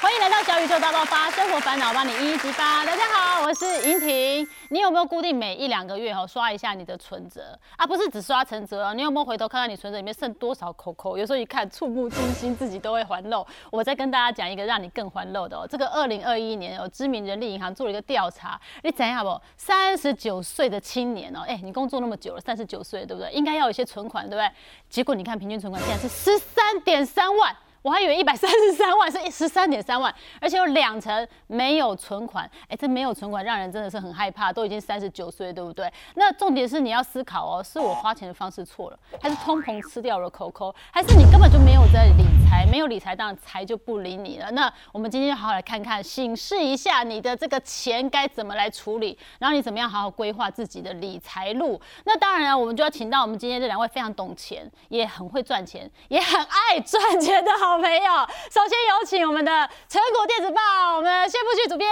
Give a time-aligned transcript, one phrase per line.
[0.00, 2.84] 欢迎来到小宇宙大爆发，生活烦恼帮你一一激发。
[2.84, 4.48] 大家好，我是莹婷。
[4.68, 7.84] 你有没有固定每一两个月哈刷一下你的存折啊？
[7.84, 11.18] 不是只刷存折哦，你有没有回头看看你存折里面剩多少扣扣？
[11.18, 13.44] 有时候一看触目惊心，自己都会还漏。
[13.72, 15.66] 我再跟大家讲一个让你更还漏的哦。
[15.68, 19.40] 这个二零二一年有知名人力银行做了一个调查，你怎样不？
[19.56, 23.32] 三十九岁的青年哦，哎，你工作那么久了，三十九岁对不对？
[23.32, 24.48] 应该要有一些存款对不对？
[24.88, 27.56] 结果你看平均存款现在是十三点三万。
[27.82, 32.50] 我还以为一百三十三万是十三点三万，而且有两成没有存款。
[32.68, 34.52] 哎，这没有存款让人真的是很害怕。
[34.52, 35.90] 都已经三十九岁，对不对？
[36.16, 42.66] 那重点是你要思考哦，是我花钱的方式错了，还是通膨吃掉了扣扣，还是你根本就没有在理财？
[42.70, 44.50] 没有理财，当然财就不理你了。
[44.50, 51.80] 那我们今天就好好来看看，审视一下你的这个钱该怎么来处理，然后你怎么样好好规划自己的理财路。
[52.04, 57.77] 那当然了，我们就要请到我们今天这两位非常懂钱，也很会赚钱，也很爱赚钱的好。
[57.78, 58.02] 好朋友，
[58.50, 59.52] 首先有请我们的
[59.88, 60.60] 《成果电子报》
[60.96, 61.88] 我们谢富旭主编。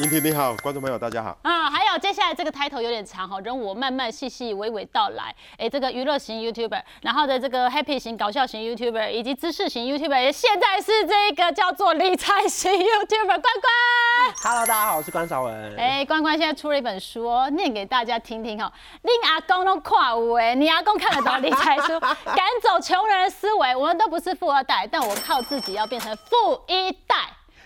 [0.00, 1.38] 莹婷你好，观众朋友大家好。
[1.42, 5.32] 啊，还有接下来这个 title 有点长哈，容我慢慢细细娓娓道来。
[5.58, 14.34] 哎，这个娱乐型 YouTuber，然后的这个 Happy 型搞笑型 YouTuber，以及知识型 YouTuber，现在是这个叫做理财型 YouTuber 关关。
[14.42, 15.76] Hello，大家好，我是关少文。
[15.78, 18.72] 哎，关关现在出了一本书哦，念给大家听听哈。
[19.02, 24.85] 你阿公都跨五哎，你阿公看得懂理财书， 赶走穷人的思维，我们都不是富二代。
[24.86, 27.16] 但我靠自己要变成富一代，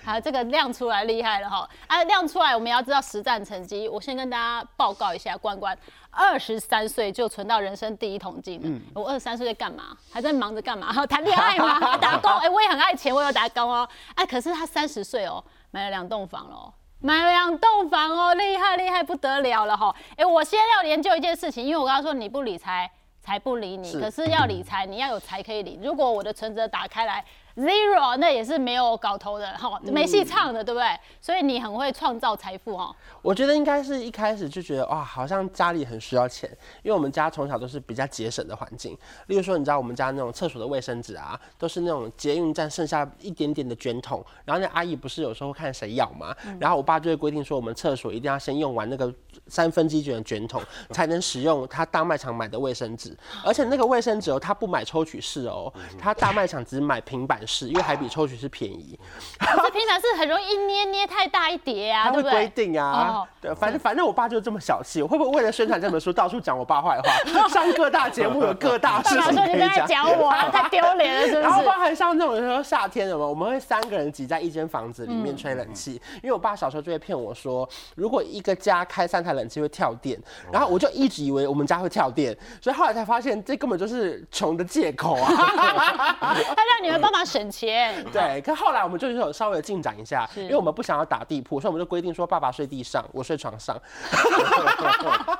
[0.04, 1.68] 好，这个亮出来厉害了哈！
[1.86, 3.88] 啊，亮出来，我们要知道实战成绩。
[3.88, 5.76] 我先跟大家报告一下，关关
[6.10, 8.80] 二十三岁就存到人生第一桶金了。
[8.94, 9.96] 我二十三岁在干嘛？
[10.10, 10.90] 还在忙着干嘛？
[11.06, 11.96] 谈恋爱吗？
[11.98, 12.30] 打工？
[12.38, 13.88] 哎，我也很爱钱，我有打工哦。
[14.14, 19.94] 哎，可是他三十岁哦，买了两栋房喽，买了两栋房哦，厉害厉害不得了了哈！
[20.16, 22.90] 哎，我先要研究一件事情，因为我刚刚说你不理财。
[23.20, 25.78] 财不理你，可是要理财，你要有财可以理。
[25.82, 27.24] 如果我的存折打开来。
[27.60, 30.86] Zero，那也是没有搞头的，哈，没戏唱的，对不对？
[31.20, 32.96] 所以你很会创造财富，哦。
[33.20, 36.48] 我觉得应该是一开始就觉得，哇，好像家里很需要钱，
[36.82, 38.96] 因为我们家从小都是比较节省的环境。
[39.26, 49.12] 例如说，你知道我们家那种厕所的卫生纸啊，都是那种捷运站剩下一点点的卷筒，然后那阿姨不是有时候看谁要嘛，然后我爸就会规定说，我们厕所一定要先用完那个
[49.48, 50.62] 三分之一卷的卷筒，
[50.92, 53.14] 才能使用他大卖场买的卫生纸。
[53.44, 57.38] 而且那个卫生纸哦，他不买抽取式哦，他大卖场只买平板。
[57.50, 58.96] 是，因为还比抽取是便宜。
[59.40, 62.30] 这平常是很容易捏捏太大一叠啊，对不对？
[62.30, 67.48] 规定啊，对，反正反正我爸就这么小气，我会不会为了宣传这本书 到处讲我爸坏话？
[67.48, 69.84] 上各大节目有各大事情可以讲。
[69.88, 71.40] 讲我啊 太丢脸了，是不是？
[71.40, 80.16] 然后包含像那种说夏天什么，我们会三个人挤在一间房子里面吹冷气，因为我爸小时候就会骗我说，如果一个家开三台冷气会跳电，
[80.52, 85.26] 然后我就一直以为我们家会跳电，所以后来才发现这根本就是穷的借口啊。
[86.20, 87.39] 他让你们帮忙省。
[87.40, 93.76] 省钱 对，可后来我们就是有稍微进展一下，因为我们不想要打地铺，所以我们就规定说爸爸睡地上，我睡床上。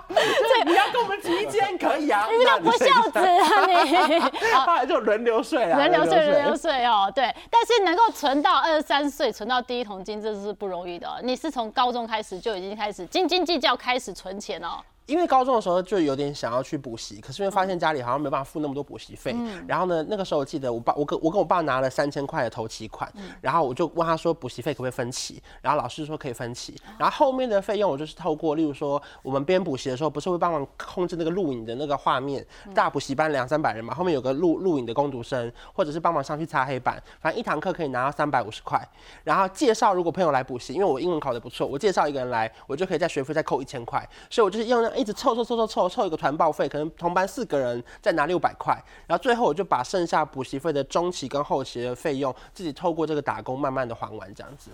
[0.09, 2.27] 对， 你要跟我们提一间可以啊，
[2.59, 4.21] 你不孝子啊你。
[4.67, 7.11] 后来就轮流睡啊，轮流睡，轮流睡哦。
[7.15, 11.09] 对，但是能够存到二十三岁，存到第一桶金，这是不容易的。
[11.23, 14.81] 你是从高中开始就已经开始斤斤计较，开始存钱哦。
[15.11, 19.35] 因为高中的时候就有点想要去补习，可是因为发现家里好像没办法付那么多补习费，
[19.67, 38.81] 然后呢，那个时候我记得我爸我跟我跟我爸拿了三千块的头期款，然后我就问他说补习费可不可以分期，然后老师说可以分期，然后后面的费用我就是透过例如说我们边补习的时候不是会帮忙控制那个录影的那个画面，大补习班两三百人嘛，后面有个录录影的工读生，或者是帮忙上去擦黑板，反正一堂课可以拿到三百五十块，
[39.25, 45.91] 然后介绍如果朋友来补习，因为我英文考得不错，我介绍一个人来，我就可以在学费再扣一千块，所以我就是用一直凑凑凑凑凑。
[45.91, 48.73] 凑一个团报费，可能同班四个人再拿六百块，
[49.07, 54.71] 然后最后我就把剩下补习费的中期跟后期的费用，自己透过这个打工慢慢的还完，这样子。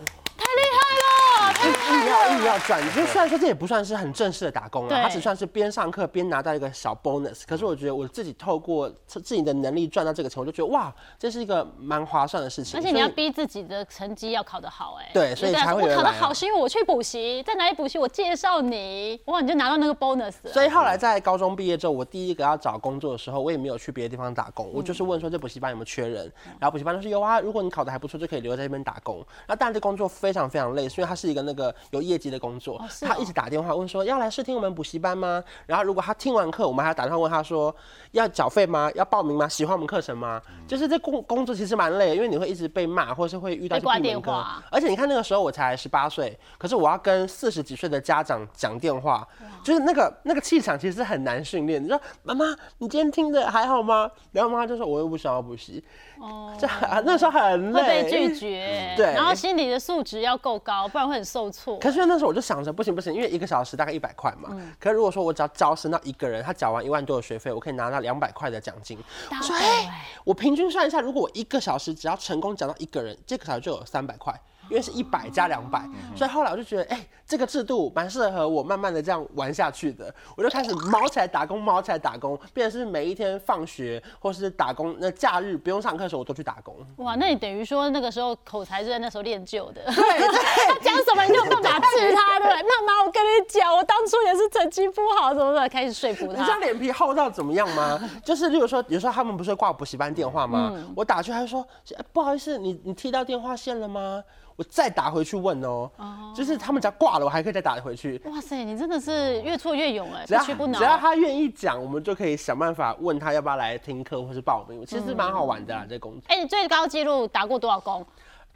[1.64, 7.42] 硬要硬要赚， 就虽然说这也不算是很正式的打工了，它只算是边上课边拿到一个小 bonus。
[7.46, 12.78] 可是我觉得我自己透过自己的能力赚到这个钱，我就觉得哇，这是一个蛮划算的事情。
[12.78, 20.34] 而且你要逼自己的成绩要考得好，哎，对，所以才会我考得好是因为我去补习，在哪里补习我介绍你，哇，你就拿到那个 bonus。
[20.52, 29.24] 所以后来在高中毕业之后，我第一个要找工作的时候，我也没有去别的地方打工，我就是问说这补习班有没有缺人，然后补习班就说有啊，如果你考得还不错，就可以留在这边打工。
[29.46, 35.42] 那但这工作非常非常累，所以它是一个那个有业绩的工作，他一直打电话问说要来试听我们补习班吗？
[35.64, 37.74] 然后如果他听完课，我们还要打电话问他说
[38.12, 38.90] 要缴费吗？
[38.94, 39.48] 要报名吗？
[39.48, 40.42] 喜欢我们课程吗？
[40.68, 44.62] 就是这工工作其实蛮累，因为你会一直被骂，或者是会遇到挂电话。
[44.70, 49.26] 而且你看那个时候我才十八岁，可是我要跟四十几岁的家长讲电话，
[49.62, 51.82] 就是那个那个气场其实很难训练。
[51.82, 52.44] 你说妈妈，
[52.78, 54.10] 你今天听的还好吗？
[54.32, 55.82] 然后妈妈就说我又不想要补习。
[56.20, 56.66] 哦， 这
[57.04, 58.94] 那时候很累，会被拒绝。
[58.96, 61.78] 对然后心理的素质要够高，不然会很受挫。
[61.78, 64.48] 可是那时候我就想着不行不行，因为一个小时大概一百块嘛。
[64.52, 68.98] 嗯可是如果说我只要招生到一个人，他缴完一万多的学费，我可以拿到两百块的奖金。
[69.28, 74.34] 大我说，概哎、我平均算一下，如果我一个小时只要成功讲到一个人，这个小时就有三百块。
[74.68, 75.82] 因为是一百加两百，
[76.14, 80.12] 所以后来我就觉得，哎、这个制度蛮适合我慢慢的这样玩下去的。
[80.36, 86.74] 我就开始毛起来打工，毛起来打工，变成是每一天放学或是打工，那假日不用上课的时候，我都去打工。
[86.96, 89.82] 哇，那你等于说那个时候口才是在那时候练就的。
[89.84, 90.28] 对对。
[90.66, 92.62] 他讲什么你就有办法治他，对不对？
[92.62, 96.58] 妈妈，我跟你讲，我当初也是成绩不好，怎么的，开始说服他你知道他。
[96.58, 97.98] 脸皮厚到怎么样吗？
[98.24, 100.72] 就是例如说，有时候他们不是会挂补习班电话吗？
[100.74, 101.66] 嗯我打去，他就说、
[101.96, 104.22] 哎不好意思，你你踢到电话线了吗？
[104.56, 105.90] 我再打回去问哦、
[106.34, 108.20] 就是他们只要挂了，我还可以再打回去。
[108.24, 110.84] 哇塞，你真的是越挫越勇哎，只要不屈不挠只。
[110.84, 114.84] 要他愿意讲，我们就可以想办法问他要不要来听课或是报名。
[114.86, 116.22] 其实蛮好玩的啦，这工作。
[116.28, 118.04] 哎，你最高纪录打过多少工？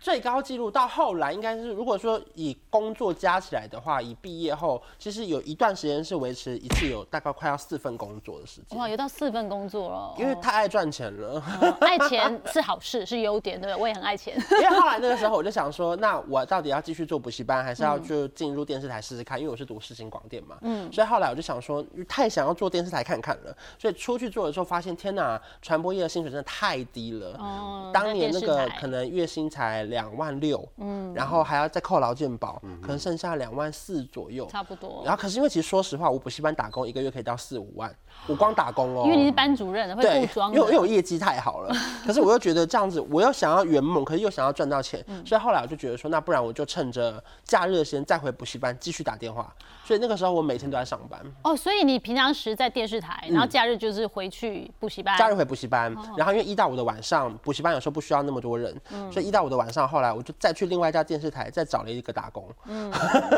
[0.00, 10.14] 最高纪录到后来应该是，如果说以工作加起来的话，以毕业后，其实有一段时间是维持一次有大概快要四份工作的时间，哇，有到四份工作了。
[10.18, 11.42] 因为太爱赚钱了。
[11.60, 13.82] 哦爱钱是好事，是优点，对不对？
[13.82, 14.34] 我也很爱钱。
[14.62, 19.38] 因为后来那个时候我就想说，那我到底要继续做补习班，还是要就进入电视台试试看？
[19.38, 27.36] 因为我是读世新广电嘛，嗯，所以后来我就想说，太想要做电视台看看了，所以出去做的时候发现，天哪，传播业的薪水真的太低了。
[27.38, 34.46] 哦当年那个可能月薪才两万六，嗯，然后还要再扣劳健保，可能剩下两万四左右。
[34.46, 35.14] 差不多然。
[35.14, 37.94] 后可是因为其实说实话，我补习班打工一个月可以到四五万，
[38.26, 39.02] 我光打工哦。
[39.06, 40.90] 因为你是班主任，会对布，装因为因为我。
[40.90, 41.72] 业绩太好了，
[42.04, 49.54] 可是我又觉得这样子，我又想要圆梦，可是又想要赚到钱，嗯所以后来我就觉得说，那不然我就趁着假日的时间再回补习班继续打电话。
[49.84, 55.16] 所以那个时候我每天都在上班，哦，所以你平常时在电视台，然后假日就是回去补习班。
[55.16, 62.44] 假日回补习班，哦然后因为一到五的晚上补习班有时候不需要那么多人，嗯所以一到五的晚上，后来我就再去另外一家电视台再找了一个打工，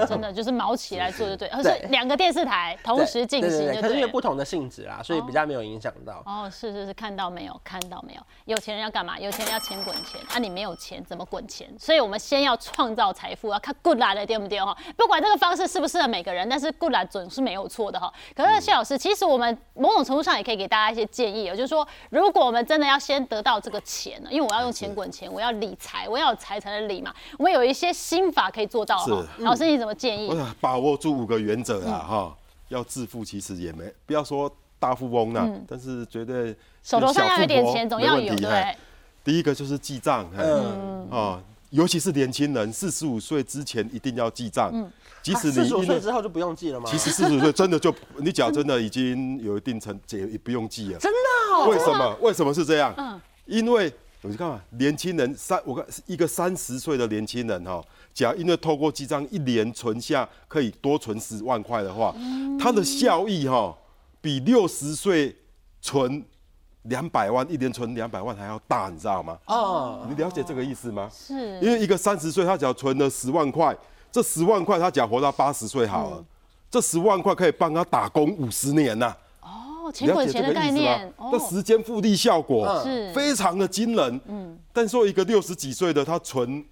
[0.09, 3.81] 真的就是毛起来做就对， 而对是两个电视台同时进行。
[3.83, 6.23] 可是因为不同的性质啦，所以比较没有影响到。
[6.25, 7.61] 哦，是是是，看到没有？
[7.63, 8.23] 看到没有？
[8.47, 9.19] 有钱人要干嘛？
[9.19, 10.39] 有钱人要钱滚钱啊！
[10.39, 11.69] 你没有钱怎么滚钱？
[11.79, 14.77] 所以我们先要创造财富，要看 good 来的对不对哈？
[14.97, 18.13] 不管这个方式适不适合每个人，但是 good 来总是没有错的哈。
[18.35, 27.15] 可是谢老师，其实我们某种程度上也可以给大家一些建议，也就是说，如果我们真的要先得到这个钱呢，因为我要用钱滚钱，我要理财，我要有财才能理嘛。
[27.39, 28.97] 我们有一些心法可以做到
[29.39, 30.37] 老师你怎么建议我？
[30.37, 32.37] 想把握住五个原则啊，哈，
[32.69, 34.51] 要致富其实也没不要说
[34.83, 36.53] 大富翁啦，但是绝对
[36.83, 38.77] 手头上要有点钱，总要有，对？
[39.23, 41.41] 第一个就是记账，嗯，啊，
[41.71, 44.73] 尤其是年轻人，四十五岁之前一定要记账，
[45.23, 46.87] 即使你四十五岁之后就不用记了吗？
[46.91, 48.83] 其实四十五岁真的就你脚真的。
[48.83, 50.99] 已经有一定成，也也不用记了。
[50.99, 51.69] 真的哦？
[51.71, 52.17] 为什么？
[52.21, 52.93] 为什么是这样？
[52.97, 53.21] 嗯。
[53.47, 53.93] 因为
[54.23, 57.81] 你看嘛，年轻人三，我看一个三十岁的年轻人哈，
[58.13, 62.13] 假因为透过记账一年存下可以多存十万块的话，
[62.59, 63.77] 它的效益哈
[64.23, 65.37] 比六十岁
[65.83, 66.25] 存
[66.85, 69.37] 两百万一年存两百万还要大，你知道吗？
[69.47, 71.11] 哦，你了解这个意思吗？
[71.13, 73.77] 是因为一个三十岁，他只要存了十万块，
[74.11, 76.25] 这十万块他只要活到八十岁好了，
[76.71, 81.31] 这十万块可以帮他打工五十年呐、哦，了钱滚解这个钱的概意思吗？？
[81.33, 84.21] 这时间复利效果嗯是非常的惊人。
[84.27, 86.65] 嗯，但说一个六十几岁的他存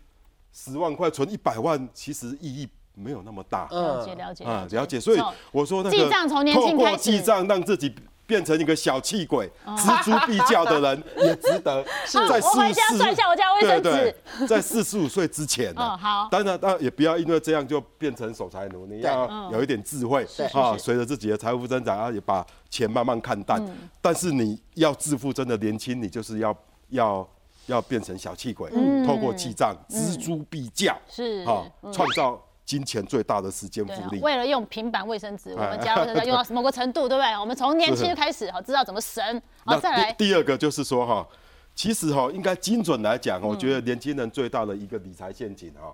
[0.53, 3.67] 十万块，存一百万，其实意义没有那么大。
[3.70, 5.01] 了解了解啊，了解。
[5.01, 5.20] 所以
[5.53, 6.99] 我说那个记账从年轻透过开始。
[6.99, 7.94] 记账让自己
[8.27, 11.85] 变成一个小气鬼、锱铢必较的人，也值得。
[12.06, 14.15] 在我回家四算一下我家卫生对纸。
[14.39, 16.29] 对，在四十五岁之前呢嗯好。
[16.31, 20.25] 当然，当然也不要因为这样就变成守财奴，你要有一点智慧。
[20.53, 23.61] 啊，随着自己的财富增长，啊，也把钱慢慢看淡。
[23.67, 26.56] 嗯但是你要致富，真的年轻，你就是要
[26.91, 27.29] 要
[27.67, 28.70] 要变成小气鬼，
[29.05, 34.20] 透过记账，锱铢必较，嗯是啊，创造金钱最大的时间对啊复利。
[34.20, 37.32] 为了用平板卫生纸，我哎们家卫生纸用到某个程度，对不对？
[37.36, 40.12] 我们从年轻就开始，好知道怎么省，好再来。
[40.12, 41.27] 第第二个就是说哈，
[41.74, 43.48] 其实哈应该精准来讲，嗯。
[43.48, 45.93] 我觉得年轻人最大的一个理财陷阱哈，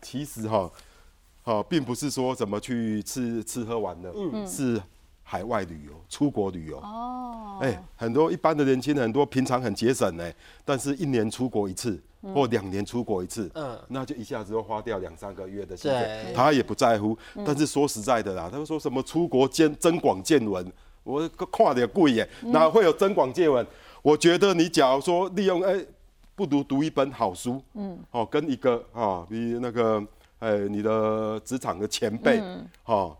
[0.00, 0.70] 其实哈，
[1.42, 4.48] 好，并不是说怎么去吃吃喝玩乐，嗯。
[4.48, 4.80] 是
[5.28, 6.78] 海外旅游、出国旅游。
[6.78, 10.24] 哦，哎，很多一般的年轻人，很多平常很节省呢，
[10.64, 12.00] 但是一年出国一次
[12.32, 17.18] 或两年出国一次，嗯那就一下子就花掉两三个月的时间，他也不在乎。
[17.44, 23.66] 但是说实在的啦，他们说什么出国见增广见闻，我看点贵耶，哪会有增广见闻？
[24.02, 25.84] 我觉得你假如说利用哎，
[26.36, 30.00] 不如读一本好书，嗯，哦，跟一个啊，比那个
[30.38, 32.40] 哎你的职场的前辈，
[32.84, 33.16] 哦。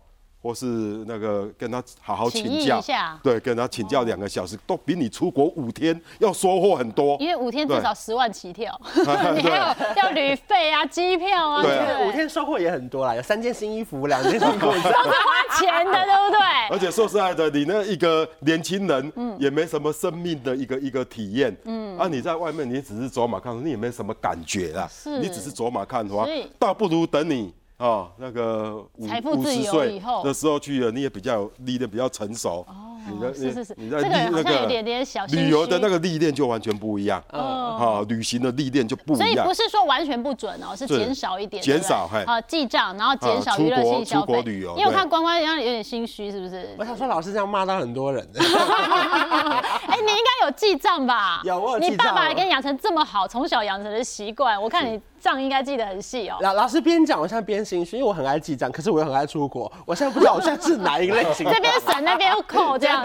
[0.47, 0.65] 或是
[1.05, 7.17] 那个跟他好好请请教益一下，对，跟他请教两个小时，都比你出国五天要收获很多。
[7.19, 8.79] 因为五天至少十万起跳，
[9.35, 14.81] 你还有要旅费啊、机票啊，对五天收获也很多啦，有三件新衣服，两件新裤子。
[14.83, 16.39] 都是花钱的，对不对？
[16.71, 19.27] 而且说实在的，你那一个年轻人，嗯。
[19.37, 25.19] 也没什么生命的一个一个体验，嗯，啊，你在外面你只是走马看花，你也没什么感觉啦，是。
[25.19, 26.25] 你只是走马看花
[26.57, 32.65] 倒不如等你啊那个五五十岁以后的时候去了，你也比较有历练，比较成熟，
[33.11, 39.53] 你的是是是，你这个好像有点点小旅游的那个历练就完全不一样，啊，旅行的历练就不一样所以不。
[39.57, 44.27] 是说完全不准哦，是减少一点，减少嘿啊，记账，然后减少娱乐性国消费。
[44.27, 46.69] 出国旅游因为我看关关好像有点心虚，是不是？
[46.77, 48.23] 我想说，老师这样骂到很多人。
[48.37, 51.41] 哎，你应该有记账吧？
[51.45, 56.37] 有我有你记账爸爸给你养成这么好，从小养成的习惯，我看你账应该记得很细哦。
[56.41, 59.71] 老老师边讲，我现在边心虚，因为我很爱记账，可是我又很爱出国。
[59.85, 61.49] 我现在不知道我现在是哪一个类型。
[61.51, 62.96] 这边省那边扣这样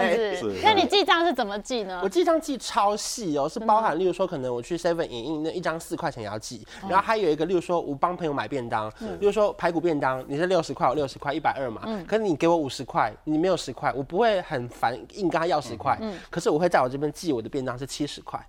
[0.63, 2.01] 那你记账是怎么记呢？
[2.03, 2.09] 我？
[2.09, 8.87] 记账记超细哦，是包含，例如说，可能我去 Seven 影印那一张四块钱也要记，然后还有一个，例如说，我帮朋友买便当，
[9.19, 18.39] 例如说排骨便当，你是六十块，我六十块，一百二嘛，可是你给我五十块，你没有十块，我不会很烦硬跟他要十块，可是我会在我这边记我的便当是七十块，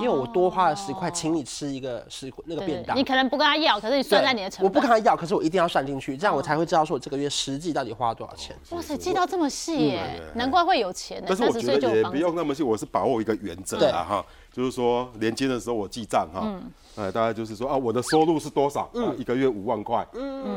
[0.00, 3.04] 因为我多花了十块请你吃一个十那个便当你。
[3.04, 4.88] 可能不跟他要，可是你算在你的成本我不跟。
[4.88, 8.56] 他要，可是我一定要算进去，这样我才会知道说我这个月实际到底花了多少钱。
[8.70, 11.26] 哇塞，记到这么细耶，对难怪会有钱呢。
[11.28, 12.22] 但是我觉得也不。
[12.22, 16.46] 用那么细，我是把握一个原则对啊哈，就是说年轻的时候我记账哈，
[16.94, 20.06] 呃，大概就是说啊，我的收入是多少嗯，一个月五万块，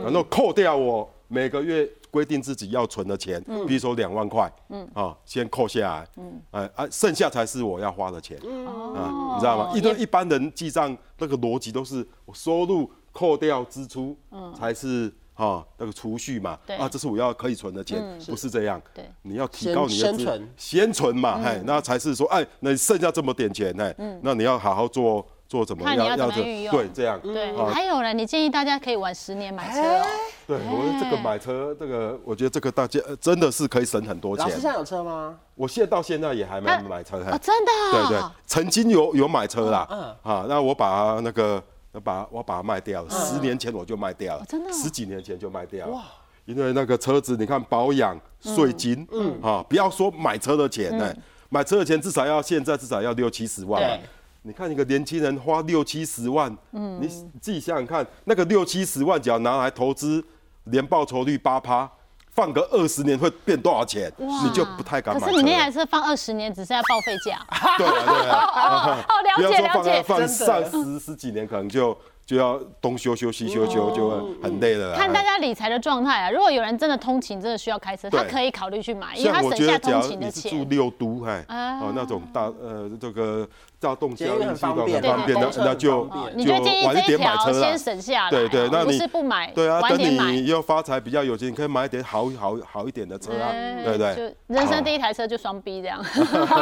[0.03, 4.49] 然后扣掉我每个月规定自己要存的钱，比如说两万块，
[4.93, 6.07] 啊，先扣下来，
[6.51, 9.73] 呃啊，剩下才是我要花的钱，啊，你知道吗？
[9.75, 14.53] 一般一般人记账那个逻辑都是我收入扣掉支出，嗯。
[14.53, 15.11] 才是。
[15.37, 16.77] 哈，那个储蓄嘛，对。
[16.77, 18.81] 啊，这是我要可以存的钱，不是这样。
[18.93, 19.03] 对。
[19.23, 20.49] 你要提高你的存。
[20.55, 26.75] 先存嘛，嘿，那才是说，哎，那剩下这么点钱，哎，那你要好好做做怎么样要怎么这运用。
[26.75, 27.71] 对这样，对，啊。
[27.73, 30.05] 还有呢，你建议大家可以晚十年买车哦。
[30.47, 34.45] 对我这个买车，这个我觉得这个大家呃真的是可以省很多钱。
[34.45, 34.71] 老师现。
[34.71, 35.37] 在有车吗？
[35.55, 38.07] 我现在到现在也还没啊买车，真的啊？
[38.09, 41.61] 对对，曾经有有买车啦，嗯啊，那我把那个
[42.03, 44.73] 把我把它卖掉了，十年前我就卖掉了，真的哦。
[44.73, 46.03] 十几年前就卖掉了。
[46.45, 51.11] 因为那个车子，你看保养、税金，嗯，啊，不要说买车的钱，呢，
[51.49, 53.99] 买车的钱至少要现在至少要六七十万对。
[54.47, 57.07] 你看一个年轻人花六七十万，嗯，你
[57.41, 60.23] 自己想想看，那个六七十万，只要拿来投资，
[60.65, 61.89] 年报酬率八趴，
[62.29, 64.11] 放个二十年会变多少钱？
[64.17, 65.19] 你就不太敢买。
[65.19, 67.43] 可是你那台车放二十年，只剩下报废价。
[67.75, 69.05] 对啊，对啊。
[69.09, 69.93] 哦，了不要解了解。
[69.95, 74.09] 说放放上十十几年，可能就就要东修修西修修，就
[74.41, 74.95] 很累了。
[74.95, 80.65] 看大家理财的状态啊，如果有人真的通勤，真的需要开车，他可以考虑去买，因为他省下通勤的你是住。
[80.65, 83.47] 六都，哎，啊哦，那种大呃这个
[83.79, 86.07] 大动捷运很效应系统方便很方便，那对对那就
[86.43, 87.75] 就建议晚一点这一买车先。
[87.85, 89.99] 省下对对，那不你是不买，对啊，等。
[89.99, 93.51] 你又发财比较有钱，你可以买一点好好好一点的车啊，
[93.83, 94.15] 对不对？
[94.15, 96.03] 就人生第一台车就双 B 这样，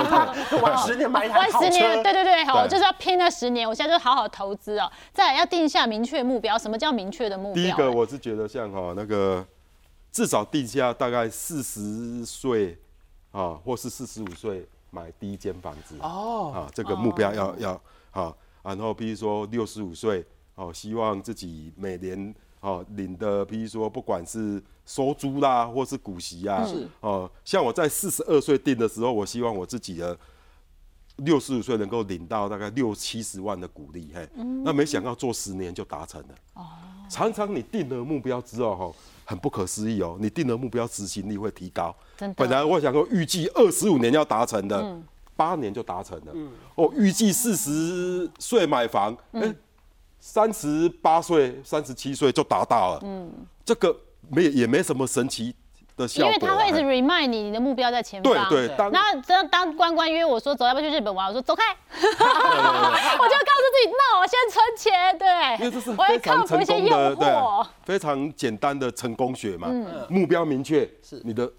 [0.61, 4.91] 晚十年买一台好 晚十年，对对对，好，我就是要拼那十年，我现在就好好投资哦。
[5.13, 7.63] 再来要定下明确目标，什么叫明确的目标？
[7.63, 9.45] 第一个我是觉得像哈那个，
[10.11, 12.75] 至少定下大概四十岁
[13.31, 18.35] 啊，或是四十五岁买第一间房子哦，啊，这个目标要要好。
[18.63, 30.17] 然后比如说六十五岁哦，希望自己每年哦领的，比如说不管是收租啦，或是股息啊，是哦，像我在四十二岁定的时候，我希望我自己的。
[31.17, 34.27] 六十五岁能够领到大概六七十万的股利，嘿，
[34.63, 36.27] 那没想到做十年就达成了。
[37.09, 38.91] 常常你定了目标之后，哈，
[39.25, 41.95] 很不可思议哦，你定了目标，执行力会提高。
[42.17, 44.99] 真的本来我想说预计二十五年要达成的，
[45.35, 46.33] 八年就达成了。
[46.75, 49.53] 哦，预计四十岁买房，哎，
[50.19, 52.99] 三十八岁、三十七岁就达到了。
[53.03, 53.31] 嗯，
[53.63, 53.95] 这个
[54.29, 55.53] 没也没什么神奇
[55.95, 56.33] 的效果啊。
[56.33, 58.33] 因为他会一直 remind 你，你的目标在前方。
[58.49, 61.27] 对对，当那当当关关约我说走，要不要去日本玩？
[61.27, 65.27] 我说走开， 我就告诉自己，那我先存钱，对，
[65.59, 69.67] 因为这是我会非常成克服一些诱功的，对啊惑。，非常简单的成功学嘛。
[69.69, 71.51] 嗯目标明确，是你的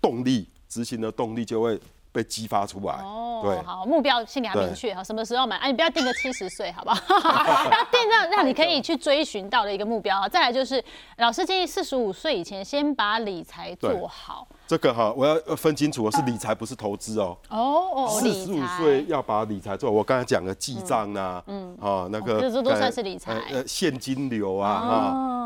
[0.00, 1.78] 动力执行的动力就会
[2.12, 2.94] 被激发出来。
[3.02, 5.56] 哦对哦，，好，目标先给他明确，哈，什么时候买？
[5.56, 6.94] 哎、你不要定个七十岁，好不好？
[7.72, 10.28] 要定让让你可以去追寻到的一个目标。
[10.28, 10.80] 再来就是，
[11.16, 14.46] 老师建议四十五岁以前先把理财做好。
[14.68, 17.36] 这个哈，我要分清楚，是理财不是投资哦。
[17.48, 24.94] 哦哦，四十五岁要把理财做，我刚才讲的记账啊，嗯，哦，那个这都算是理财，呃，现金流啊，哈，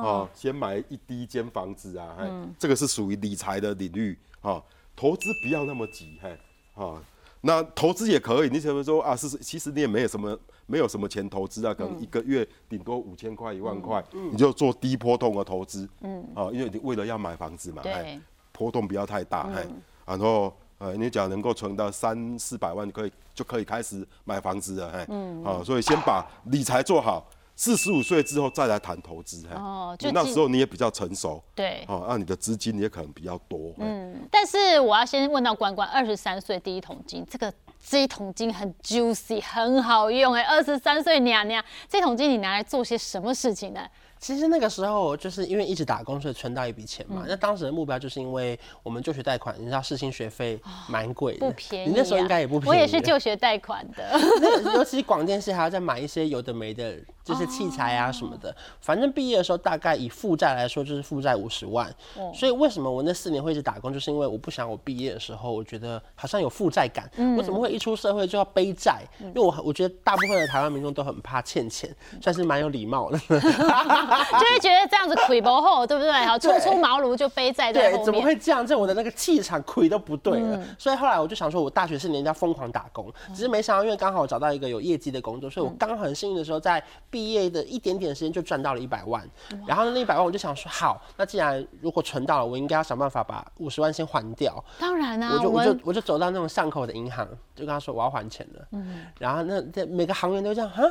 [0.07, 4.63] 哦，先买一第一间房子啊，嗯，这个是属于理财的领域，哈，
[4.95, 6.37] 投资不要那么急，嘿，
[6.77, 7.03] 哈，
[7.41, 9.17] 那投资也可以，你怎么说啊？
[9.17, 18.21] 是，其实你也没有什么，没有什么钱投资啊，可能一个月顶多五千块、一万块，你就做低波动的投资，嗯，啊，因为你为了要买房子嘛，对。
[18.53, 19.67] 波动不要太大，哎，
[20.07, 43.81] 然后呃，你只要能够存到三四百万，可以就可以开始买房子了，哎，嗯啊，所以先把理财做好，四十五岁之后再来谈投资，哦，就那时候你也比较成熟，对，哦，那你的资金也可能比较多，嗯，但是我要先问到关关，二十三岁第一桶金，这个这一桶金很 juicy，很好用，哎，二十三岁娘娘，这桶金你拿来做些什么事情呢？
[44.19, 47.25] 其实那个时候就是因为一直打工，所以存到一笔钱嘛。
[47.29, 50.59] 那当时的目标就是因为我们就学贷款，你知道试新学费
[50.89, 51.91] 蛮贵的，不便宜。
[51.91, 52.69] 你那时候应该也不便宜。
[52.69, 54.19] 我也是就学贷款的。
[54.75, 58.55] 尤其广电系还要再买一些有的没的，就是器材啊什么的。
[58.81, 61.93] 反正毕业的时候大概以负债来说就是负债五十万。
[62.33, 67.11] 所以为什么我那四年会一直打工，就是因为我不想我毕业的时候我觉得好像有负债感。
[67.37, 69.03] 我怎么会一出社会就要背债？
[69.21, 71.93] 因为我我觉得大部分的台湾民众都很怕欠钱，
[72.23, 73.19] 算是蛮有礼貌的。
[73.29, 76.13] 就会觉得这样子亏不厚，对不对？
[76.13, 77.91] 好，初出茅庐就背债在。
[77.91, 78.65] 对，怎么会这样？
[78.65, 80.63] 这我的那个气场亏都不对了。
[80.79, 86.83] 所以后来我就想说，我大学四年要疯狂打工，只是没想到，因为刚好找到一个有业绩的工作，所以我刚好很幸运的时候，在
[87.17, 89.27] 毕业的一点点时间就赚到了一百万。
[89.67, 94.63] 然后那一百万，我就想说，好，那既然如果存到了，我应该要想办法把五十万先还掉。
[94.79, 98.69] 当然啊，我就我就我就走到那种巷口的银行，就跟他说我要还钱了。
[98.73, 100.83] 嗯，然后那这每个行员都这样，哈。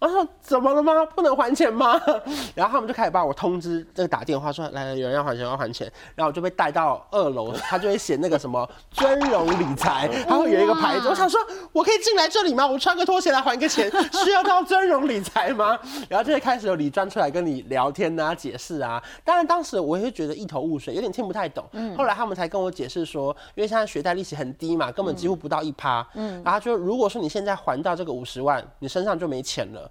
[0.00, 1.04] 我说怎么了吗？
[1.06, 2.00] 不能还钱吗？
[2.54, 11.08] 然后他们就开始把我通知，这个打电话说来有人要还钱要还钱，然后我就被带到二楼，他就会写那个什么尊荣理财， 他会有一个牌子。
[11.08, 11.40] 我想说
[11.72, 12.66] 我可以进来这里吗？
[12.66, 15.76] 我穿个拖鞋来还个钱，需要到尊荣理财吗？
[16.08, 19.02] 然后就会开始有李专出来跟你聊天啊，解释啊。
[19.24, 21.64] 当然当时我也觉得一头雾水，有点听不太懂。
[21.72, 21.96] 嗯。
[21.96, 26.06] 后来他们才跟我解释说，因为现在学贷利息很低嘛，根本几乎不到一趴。
[26.14, 26.40] 嗯。
[26.44, 29.87] 然后就如果说你现在还到这个五十万，你身上就没钱了。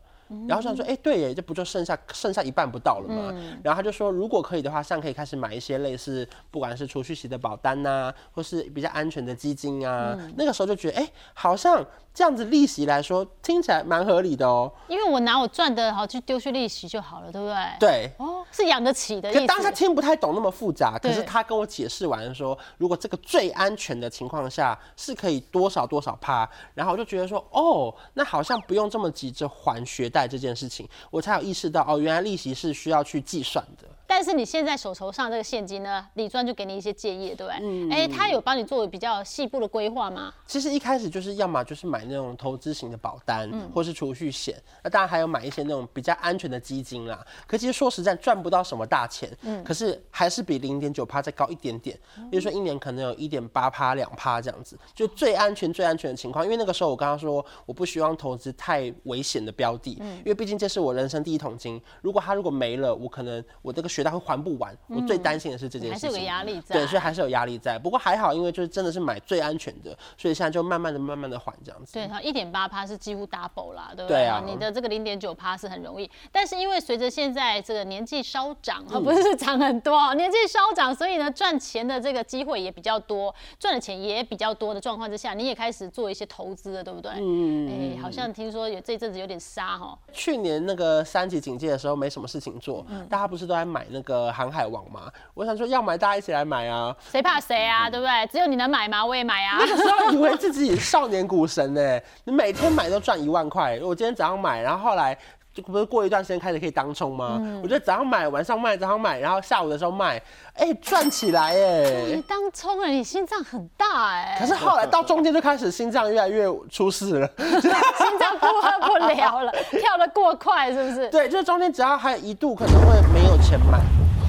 [0.48, 3.34] 然后想说，哎，对耶，这不就剩下剩下一半不到了吗？
[3.64, 10.18] 然后他就说，如果可以的话，像可以开始买一些类似，不管是储蓄型的保单呐，或是比较安全的基金啊。
[10.36, 11.86] 那个时候就觉得，哎，好像。
[12.18, 14.72] 这样子利息来说，听起来蛮合理的哦。
[14.88, 17.56] 因为我拿我赚的好去丢去利息就好了，对不对？
[17.80, 18.12] 对。
[18.18, 19.32] 哦，是养得起的。
[19.32, 33.88] 可当他听不太懂那么复杂，可是他跟我解释完说，如果这个最安全的情况下是可以多少多少趴，然后我就觉得说，哦，那好像不用这么急着还学贷这件事情，我才有意识到，哦，原来利息是需要去计算的。
[34.08, 37.60] 但是你现在手头上这个现金呢，李专就给你一些建议，对不对？
[37.62, 37.92] 嗯。
[37.92, 40.34] 哎，他有帮你做比较细部的规划吗？
[40.46, 44.56] 其实一开始就是要么就是买那种投资型的保单，或是储蓄险。
[44.84, 47.24] 那当然还有买一些那种比较安全的基金啦。
[47.46, 49.64] 可其实说实在赚不到什么大钱，嗯。
[49.64, 52.00] 可是还是比零点九趴再高一点点。
[52.32, 56.46] 比如说一年可能有一点八趴、两趴这样子，就最安全、最安全的情况。
[56.46, 61.82] 因为那个时候我刚刚说，我不希望投资太危险的标的，因为毕竟这是我人生第一桶金。
[62.02, 67.80] 如果它如果没了，我可能我这个学贷会还不完，我最担心的是这件事情，还是有压力在，对，所以还是有压力在。
[67.80, 71.94] 不过还好，因为就是真的是买最安全的，所以现在就慢慢的、慢慢的还这样子。
[71.94, 74.20] 对，它一点八趴是几乎 double 啦，对不对？
[74.20, 87.12] 对啊，你的这个零点九趴是很容易，但是因为随着现在这个年纪稍长，不是长很多，年纪稍长，所以呢赚钱的这个机会也比较多，赚的钱也比较多的状况之下，你也开始做一些投资了，对不对？
[87.16, 89.98] 嗯，哎，好像听说有这阵子有点杀哈。
[90.14, 94.28] 去年那个三级警戒的时候没什么事情做，大家不是都在买那个。
[94.38, 96.96] 航海王嘛，我想说要买，大家一起来买啊！
[97.12, 98.28] 谁怕谁啊，对不对？
[98.28, 99.04] 只有你能买吗？
[99.04, 99.58] 我也买啊！
[99.60, 103.80] 那个时候以为自己少年股神呢，你每天买都赚一万块。
[103.82, 105.20] 我今天早上买，然后后来就
[105.62, 107.42] 不是过一段时间开始可以当冲吗？
[107.62, 110.22] 我觉得早上买，晚上卖，早上买，然后下午的时候卖，
[110.54, 112.04] 哎，赚起来哎！
[112.16, 114.38] 你当冲了，你心脏很大哎！
[114.40, 121.10] 可是后来到中间就开始心脏越来越出事了，心脏负荷不了了， 跳得过快是不是？
[121.10, 123.80] 对，就是中间只要还有一度可能会没有钱买。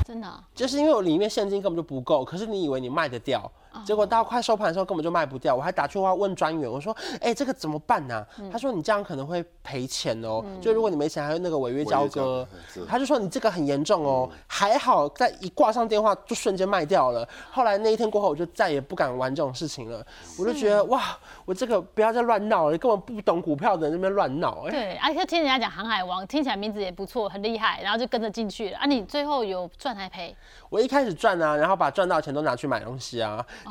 [0.07, 3.51] 真的，就是因为我里面现金根本就不够，可是你以为你卖得掉，
[3.85, 12.47] 结果到快收盘的时候根本就卖不掉，我还打电话问专员，我说：“哎，这个怎么办呢？”他说：“你这样可能会赔钱哦，就如果你没钱，还有那个违约交割。”
[12.88, 17.29] 他就说：“你这个很严重哦。”还好在一挂上电话就瞬间卖掉了。
[17.51, 20.05] 后来那一天过后，我就再也不敢玩这种事情了。
[20.38, 24.69] 我就觉得哇，我这个不要再乱闹了，根本不懂股票的那边乱闹。
[24.71, 28.79] 对，而且听人家讲航海王，听起来名字也不错，很厉害，然后就跟着进去了。
[28.79, 30.35] 啊，你最后有赚还赔？
[30.71, 33.45] 我一开始赚啊，然后把赚到钱都拿去买东西啊，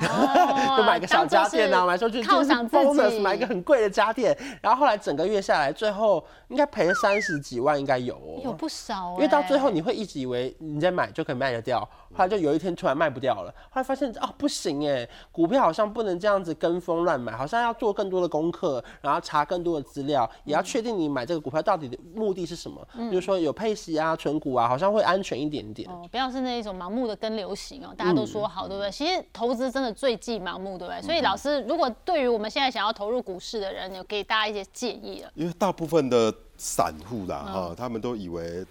[0.78, 2.78] 就买个小家电啊，买出去犒赏自
[3.12, 4.38] 己，买一个很贵的家电。
[4.62, 9.14] 然后后来整个月下来，最后应该赔了三十几万，应该有哦，有不少。
[9.16, 25.90] 因为到最后你会一直以为你在买就可以卖得掉，后来就有一天突然卖不掉了，后来发现啊不行哎，股票好像不能这样子跟风乱买，好像要做更多的功课，然后查更多的资料，也要确定你买这个股票到底的目的是什么，比如说有配息啊、存股啊，好像会安全一点点。
[25.90, 28.92] 哦，不要是那一种盲目的跟流行哦，大家都说好，对不对？
[28.92, 31.02] 其实投资真的最忌盲目，对不对？
[31.02, 35.32] 所以老师，如果对于我们现在想要投入股市的人，有给大家一些建议了。
[35.36, 38.66] 因为大部分的散户啦，哈，他们都以为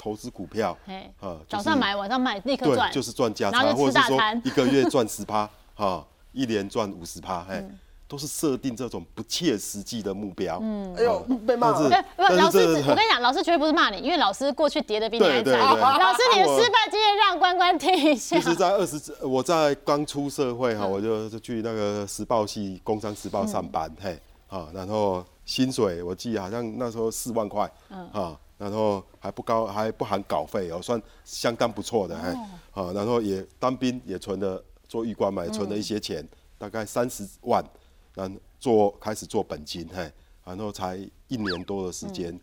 [0.00, 0.74] 投资股票，
[1.20, 7.62] 啊，早上买晚上卖立刻赚，就是赚价差，或者是说 一个月赚十趴，哈，一年赚五十趴，嘿。
[8.08, 10.58] 都是设定这种不切实际的目标。
[10.60, 12.04] 嗯，哎呦，被骂了。
[12.16, 12.58] 老师，
[12.88, 15.56] 我跟你讲，老师绝对不是骂你，因为老师过去跌的比你还惨。
[15.60, 18.36] 老师，你的失败经验让关关听一下。
[18.36, 32.28] 其实在二十，我在刚出社会哈，我就去那个时报系《工商时报》上班，嘿，啊，然后薪水我记得好像那时候四万块，嗯，啊，然后还不高，还不含稿费哦，算相当不错的，嘿，
[32.72, 36.22] 啊，然后也当兵也存了，做狱官嘛，也存了一些钱，
[36.58, 37.64] 大概三十万。
[38.12, 40.12] 然做开始做本金，嘿，
[40.44, 40.96] 然后才
[41.28, 42.38] 一年多的时间，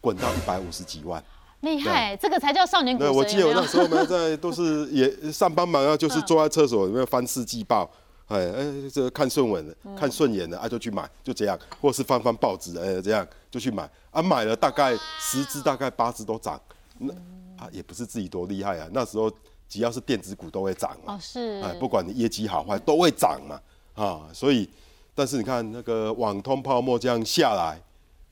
[0.00, 1.22] 滚到一百五十几万，
[1.62, 3.14] 厉害，这个才叫少年股神。
[3.14, 7.88] 我记得我那时候呢，在都是也上班嘛，啊，就是坐在厕所里面翻世纪报，
[8.26, 16.60] 哎哎，这看顺眼的，看顺眼的啊就去买，就这样，或是翻翻报纸，哎，这样就去买，啊，买了大概十只，大概八只都涨，
[16.98, 17.12] 那
[17.56, 19.30] 啊也不是自己多厉害啊，那时候
[19.68, 23.60] 只要是电子股都会涨嘛，哦是，哎，不管你业绩好坏都会涨嘛，
[23.94, 24.68] 啊，所以。
[25.16, 27.80] 但是你看那个网通泡沫这样下来，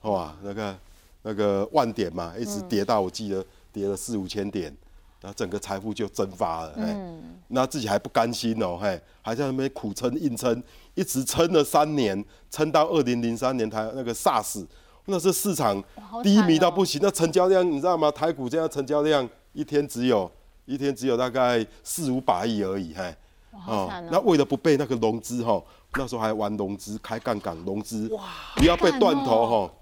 [0.00, 0.76] 哇，那个
[1.22, 4.76] 那个万点嘛，一直跌到我记得跌了四五千点，
[5.22, 10.62] 那整个财富就蒸发了，嗯，那自己还不甘心哦，嘿，还在那边苦撑硬撑，
[10.94, 14.66] 一直撑了三年，撑到二零零三年台那个 SARS，
[15.06, 15.82] 那是市场
[16.22, 18.11] 低迷到不行，那成交量你知道吗？
[18.11, 20.30] 台股这样成交量一天只有
[20.66, 23.14] 一天只有大概四五百亿而已，嘿，
[23.66, 25.62] 哦，那为了不被那个融资哈。
[25.94, 28.11] 那时候还玩融资，开杠杆融资，
[28.56, 29.74] 不要被断头哈，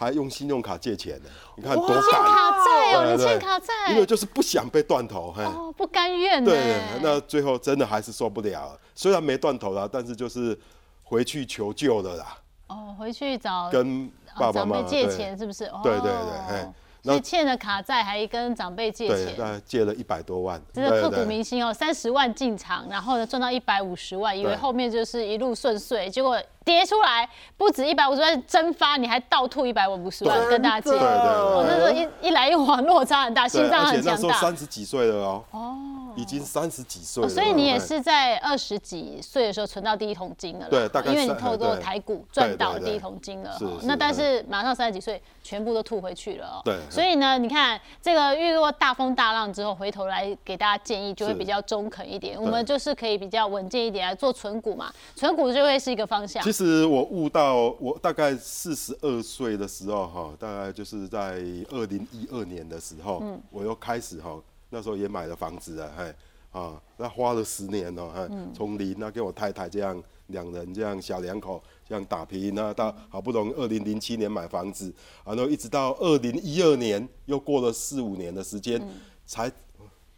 [0.00, 1.28] 还用信用卡借钱呢。
[1.56, 6.42] 你看多欠卡债哦，你欠卡债，因为就是不想被断头，哦，不甘愿。
[6.42, 10.58] 对，那最后真的还是受不了，虽然没断头了，但是就是
[11.04, 12.38] 回去求救的啦。
[12.68, 15.70] 哦，回去找跟爸爸妈妈借钱，是不是？
[15.82, 16.68] 对对对，
[17.02, 21.72] 所以欠了卡债，还跟长辈借钱，对，借了一百多万，真的刻骨铭心哦。
[21.72, 26.40] 三十万进场，然后呢赚到一百五十万，以为后面就是一路顺遂，结果。
[26.62, 34.34] 跌出来不止一百五十万蒸发，你还倒吐一百五十万跟大家借，我那时候一一来一往落差很大，心脏很强大。
[34.38, 37.28] 三十几岁了哦，哦，已经三十几岁了。
[37.28, 43.58] 所以你也是在二十几岁的时候存到第一桶金了，对，大概因为你透过台股赚到第一桶金了。
[43.82, 46.62] 那但是马上三十几岁，全部都吐回去了哦。
[46.64, 46.78] 对。
[46.90, 52.40] 所以呢，你看这个遇过大风大浪之后，回头来给大家建议就会比较中肯一点。
[52.40, 56.42] 我们就是可以比较稳健一点来做存股嘛，存股就会是一个方向。
[56.42, 64.36] 其实我悟到，我大概四十二岁的时候，哈，大概就是在二零一二年的时候，嗯，我又开始哈，
[64.70, 66.14] 那时候也买了房子了，嘿，
[66.58, 74.92] 啊，那花了十年哦，哈，从零那跟我太太这样两人这样小两口这样打拼，那到好不容易二零零七年买房子，
[75.24, 78.80] 然后一直到二零一二年又过了四五年的时间，
[79.26, 79.50] 才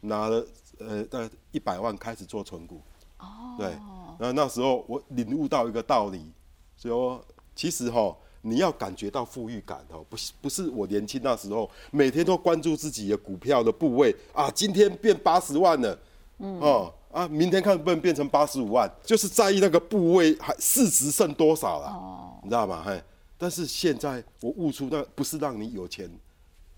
[0.00, 0.46] 拿了
[0.78, 2.80] 呃大概一百万开始做存股，
[3.18, 3.72] 哦，对。
[4.18, 6.30] 那那时候我领悟到一个道理，
[6.76, 7.24] 说
[7.56, 15.98] 其实哈，你要感觉到富裕感哦，不是不是我年轻那时候每天都关注自己的股票的部位啊，今天变八十万了，
[16.38, 22.82] 嗯哦啊，明天看能不能变成八十五万，就是在意那个部位还市值剩多少了，哦，你知道吗？
[22.84, 23.00] 嘿，
[23.38, 26.10] 但是现在我悟出那不是让你有钱，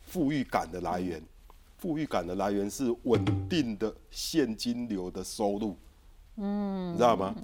[0.02, 1.22] 富裕感的来源，
[1.78, 5.76] 富裕感的来源是稳定的现金流的收入。
[6.36, 7.34] 嗯，你知道吗？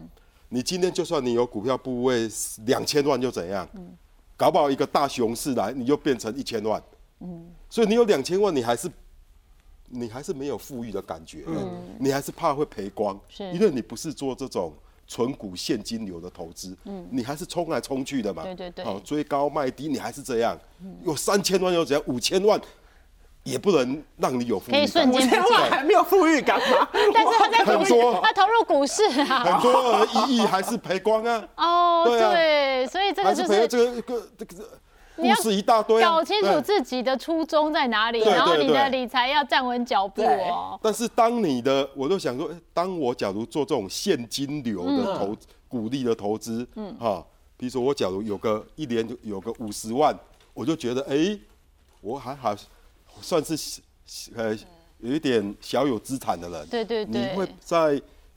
[0.52, 2.28] 你今天就算你有股票部位
[2.66, 3.68] 两千万又怎样？
[3.74, 3.96] 嗯，
[4.40, 6.82] 搞不好一个大熊市来，你就变成一千万。
[7.18, 8.90] 嗯，所以你有两千万，你还是
[9.88, 11.44] 你还是没有富裕的感觉，
[11.98, 13.44] 你还是怕会赔光，是。
[13.52, 14.72] 因为你不是做这种
[15.06, 16.74] 纯股现金流的投资，
[17.10, 18.82] 你还是冲来冲去的嘛，对对对。
[18.82, 20.58] 好追高卖低，你还是这样，
[21.04, 22.58] 有三千万又怎样，五千万
[23.44, 26.88] 也不能让你有富裕感，可以瞬间五千万还没有富裕感吗？
[27.14, 29.44] 但是他在股市很多，他投入股市啊。
[29.44, 34.64] 很多而一亿还是赔光啊，哦，对所以这个就是这个这个这个
[35.16, 40.78] 你要故事一大堆啊，搞清楚自己的初衷在哪里，然后你的理财要站稳脚步哦。
[40.82, 45.36] 但是当你的，我都想说，诶当我假如做这种现金流的投、
[45.68, 47.24] 股利的投资，嗯，哈，
[47.56, 50.14] 比如说我假如有个一年就有个五十万，
[50.54, 51.38] 我就觉得，哎、
[52.00, 52.54] 我还好，
[53.20, 53.80] 算是
[54.36, 54.56] 呃
[54.98, 57.20] 有一点小有资产的人，对对对。
[57.20, 57.78] 你会在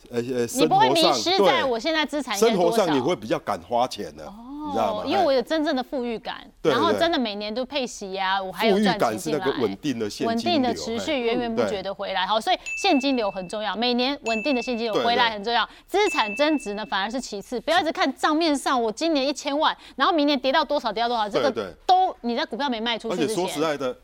[0.09, 5.03] 呃呃你生不会迷活上，失在我现在资产生活上你会比较敢花钱的，你知道吗？
[5.03, 11.17] 哦因为我哎有真正的富裕感，然后真的每年都配息啊，我还有富裕赚感是那钱进来，个稳定的现稳金流，定的持续哎。
[11.17, 23.95] 源源不绝的回来，好，所以现金流很重要，每年稳定的现金流回来很重要，资产增值呢反而是其次，不要一直看账面上我今年一千万，然后明年跌到多少跌到多少，这个都你在股票没卖出而且去之前，说实在的，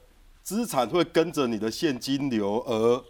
[0.50, 3.04] 资产会跟着你的现金流，而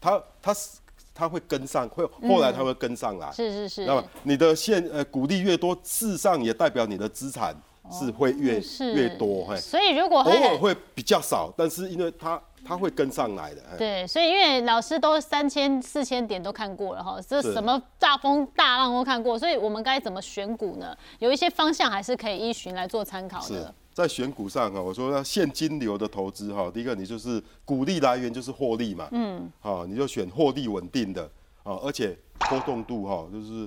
[0.00, 0.78] 它它是
[1.14, 3.28] 它会跟上，会后来它会跟上来。
[3.28, 7.54] 嗯是是是，那么你的现呃股利越多，事实上也代表你的资产
[7.92, 8.62] 是会越、
[8.94, 13.60] 越多，嘿，所以如果偶会尔会比较少，但是因为它它会跟上来的。
[13.72, 20.96] 嘿对，所以因为老师都三千、四千点都看过了哈，这什么大风大浪都看过，所以我们该怎么选股呢？
[21.18, 23.74] 有一些方向还是可以依循来做参考是的。
[23.96, 31.22] 在选股上啊，我说要现金流的投资哈，第一个你就是股利来源就是获利嘛，嗯，好，你就选获利稳定的
[31.62, 33.66] 啊，而且波动度哈就是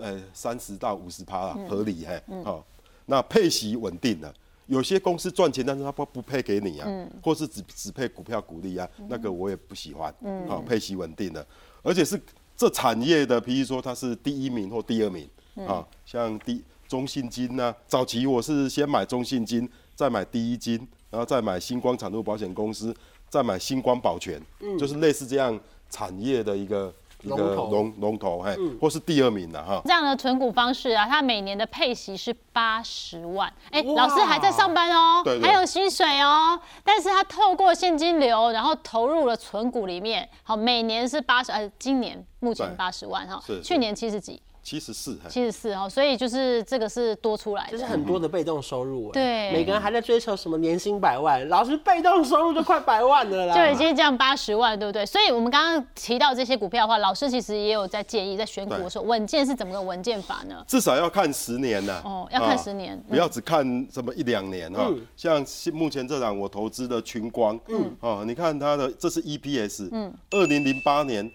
[0.00, 2.64] 呃三十到五十趴啦，合理嘿，好，
[3.04, 4.34] 那配息稳定的。
[4.64, 6.88] 有些公司赚钱，但是他不不配给你啊，
[7.22, 10.10] 或是只只配股票股利啊，那个我也不喜欢。
[10.48, 11.46] 好，配息稳定的，
[11.82, 12.18] 而且是
[12.56, 15.28] 这产业的，比如说它是第一名或第二名
[15.68, 20.76] 啊，像第中信金呐、早期我是先买中信金，再买第一金，
[21.08, 22.92] 然后再买星光产物保险公司，
[23.28, 24.42] 再买星光保全，
[24.76, 25.56] 就是类似这样
[25.88, 27.70] 产业的一个一个龙头。
[27.70, 29.80] 龙龙头，嘿，或是第二名的哈。
[29.84, 33.94] 这样的存股方式啊，它每年的配息是八十万，哎、哇。
[33.94, 43.62] 老师还在上班哦，还有薪水哦，但是他透过现金流，然后投入了存股里面，好，每年是八十，呃，今年目前八十万哈，是。
[43.62, 45.28] 去年七十几，七十四，嘿。
[45.28, 47.72] 七十四哦，所以就是这个是多出来的。
[47.72, 49.52] 就是很多的被动收入、哎对。
[49.52, 55.04] 每个人还在追求什么年薪百万，老师被动收入就快百万了啦，就已经这样八十万，对不对？
[55.04, 60.64] 所以我们刚刚提到这些股票的话，老师其实也有在建议，在选股的时候，稳健是怎么个稳健法呢？
[60.68, 71.28] 至少要看十年呐、哦要看啊10年不要只看什么一两年哈、像目前这档我投资的群光，嗯，哦，你看它的这是 EPS，嗯，二零零八年、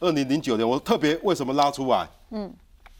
[0.00, 2.08] 二零零九年，我特别为什么拉出来？
[2.30, 2.50] 嗯，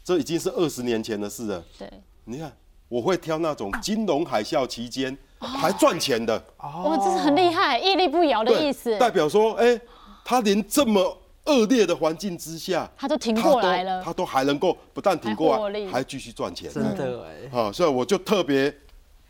[0.09, 1.63] 这已经是二十年前的事了。
[1.77, 1.87] 对，
[2.23, 2.51] 你看，
[2.87, 9.79] 我会挑那种金融海啸期间还赚钱的，哦，这是很厉害，屹立不摇的意思，代表说，哎、
[10.25, 14.01] 他连这么恶劣的环境之下，他都挺过来了。
[14.01, 16.71] 他都还能够不但挺过来，还继续赚钱。
[16.73, 18.75] 真的哎、好，所以我就特别，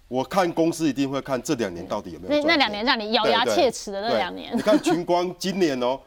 [0.08, 4.18] 我看公司一定会看这两年到底有没有那那两年让你咬牙切齿的那对。
[4.18, 4.52] 两年。
[4.56, 6.00] 你看群光今年哦，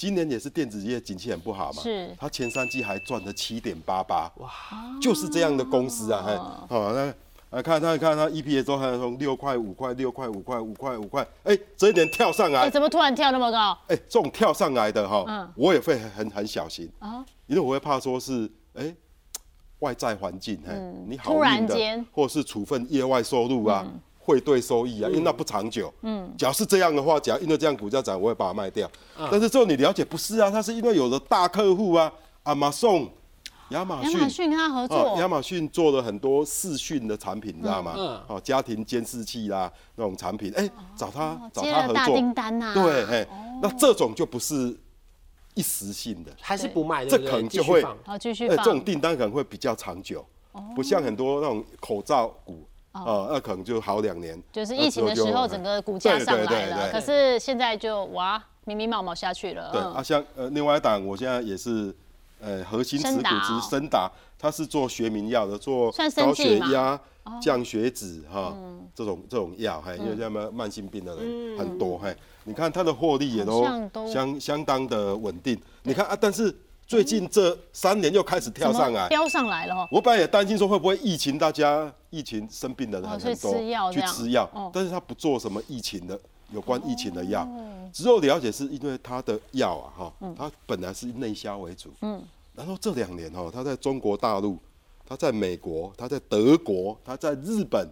[0.00, 2.10] 今年也是电子业景气很不好嘛，是。
[2.18, 4.48] 它前三季还赚了七点八八，哇，
[4.98, 6.34] 就是这样的公司啊，嘿，
[6.74, 7.12] 好那。
[7.50, 12.60] 啊，看它看它 EPS 都还从六块、五块、六块、五块、五块、五块，哎，这一年跳上来。
[12.60, 13.76] 哎、来，怎么突然跳那么高？
[13.88, 15.52] 哎，这种跳上来的哈，嗯。
[15.54, 16.90] 我也会很很小心。
[16.98, 18.94] 啊因为我会怕说是哎
[19.80, 23.86] 外在环境，哎，你好嗯突然运的间，嗯或是处分业外收入啊。
[24.22, 25.92] 汇兑收益啊，因为那不长久。
[26.02, 28.88] 嗯，假如是这样的话，假如因为这样股价涨，我会把它卖掉。
[29.30, 32.12] 但是之后你了解不是啊，它是因为有了大客户啊，
[32.44, 33.10] 亚马逊、
[33.70, 34.12] 亚马逊。
[34.12, 37.94] 亚马逊跟他合哦，作亚，马逊做了很多视讯的产品，你知道吗？
[37.96, 38.20] 嗯。
[38.28, 43.26] 哦，家庭监视器啦那种产品，哎，找他找他合作，订单呐、对，嘿，
[43.62, 44.76] 那这种就不是
[45.54, 47.98] 一时性的，还是不卖，这可能就会继续放。
[48.04, 48.64] 好继续哎，放。
[48.64, 50.24] 这种订单可能会比较长久，
[50.76, 54.40] 不像很多那种口罩股，啊，那可能就好两年。
[54.52, 59.70] 就是疫情的时候，整个股价上来了，可是现在就哇，咪咪毛毛下去了。
[59.72, 59.92] 对嗯。
[59.94, 61.94] 啊，像呃另外一档，我现在也是
[62.40, 63.36] 呃核心持股森达。
[63.36, 66.98] 哦之森达，它是做学名药的，做高血压、
[67.40, 68.54] 降血脂哈
[68.94, 73.64] 这种这种药，还因为像慢慢性病的人很多，嘿，你看它的获利也都
[74.10, 75.60] 相相当的稳定。
[75.84, 76.52] 你看啊，但是
[76.90, 79.76] 最近这三年又开始跳上来，飙上来了？
[79.76, 79.88] 哦。
[79.92, 86.18] 我本来也担心说会不会疫情，大家疫情生病的人哦很多，吃药去吃药哦，但是他不做什么疫情的
[86.50, 87.48] 有关疫情的药，
[87.92, 92.20] 之后了解是因为他的药啊，哈，他本来是内销为主，嗯，
[92.56, 94.58] 然后这两年哈，他在中国大陆，
[95.06, 97.88] 他在美国，他在德国，他在日本，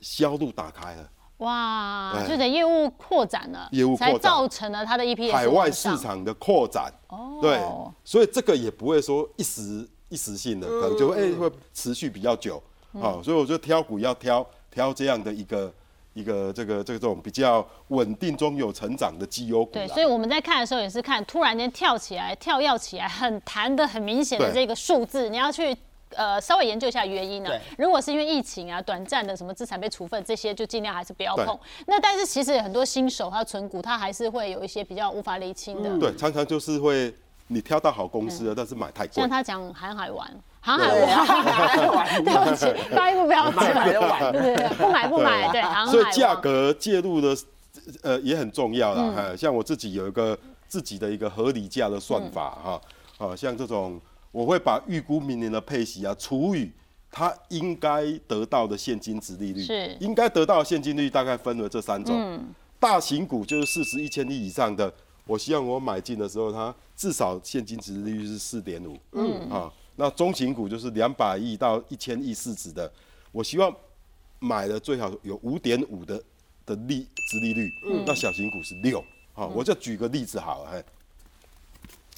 [0.00, 2.28] 销路打开了，哇，哎。
[2.28, 4.20] 就等业务扩展了，才业务扩展。
[4.20, 7.60] 造成了它的 EPS 海外市场的扩展，哦对，
[8.04, 12.62] 所以这个也不会说一时一时性的，可能就哎、会持续比较久，
[12.94, 13.00] 嗯。
[13.00, 15.72] 好、所以我觉得挑股要挑挑这样的一个
[16.14, 19.86] 一个这个这个这种比较稳定中有成长的绩优股啦。
[19.86, 24.62] 对，所以我们在看的时候也是看突然间跳起来、跳跃起来，很弹的、很明显的对。
[24.62, 25.76] 这个数字，你要去。
[26.12, 27.60] 呃，稍微研究一下原因呢、对。
[27.76, 31.46] 如果是因为疫情啊、短暂的什么资产被处分这些，就尽量还是不要碰。
[31.86, 35.98] 那但是其实很多新手他存股，他还是会有一些比较无法厘清的。
[35.98, 37.14] 对，常常就是会
[37.48, 39.14] 你挑到好公司了，但是买太贵。
[39.14, 39.28] 像。
[39.28, 40.30] 他讲航海玩，
[40.60, 47.36] 航海对玩，啊 对不起，发音不标准，对对对，不买不买，对，航海所以王价格介入的
[48.02, 49.14] 呃也很重要嗯。
[49.14, 49.22] 啦。
[49.30, 52.80] 哈、像我自己有一个自己的一个合理价的算法哈，
[53.18, 56.70] 啊、像这种我会把预估明年的配息啊除以
[57.10, 59.96] 它应该得到的现金值利率，是。
[60.00, 62.44] 应该得到的现金率大概分为这三种。
[62.78, 64.92] 大型股就是市值一千亿以上的，
[65.28, 68.96] 我希望我买进的时候，它至少现金值利率是四点五。
[69.12, 72.90] 嗯啊，那中型股就是两百亿到一千亿市值的，
[73.30, 73.70] 我希望
[74.38, 76.20] 买的最好有五点五的
[76.64, 77.70] 的利值利率。
[77.86, 79.04] 嗯，那小型股是六。
[79.34, 80.84] 啊，我就举个例子好了，嘿，